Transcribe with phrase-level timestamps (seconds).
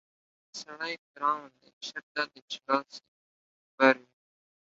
[0.45, 3.07] هر سړی فرعون دی، شرط دا دی چې لاس يې
[3.77, 4.09] بر وي